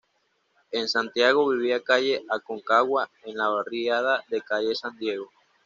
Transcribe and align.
En 0.71 0.89
Santiago 0.89 1.47
vivía 1.47 1.83
calle 1.83 2.25
Aconcagua 2.31 3.11
en 3.23 3.37
la 3.37 3.49
barriada 3.49 4.23
de 4.31 4.41
calle 4.41 4.73
San 4.73 4.97
Diego. 4.97 5.29